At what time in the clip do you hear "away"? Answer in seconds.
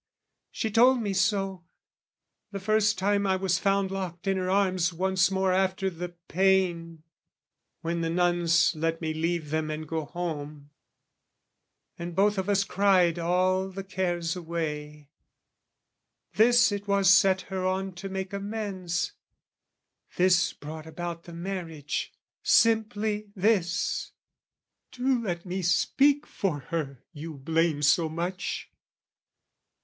14.35-15.11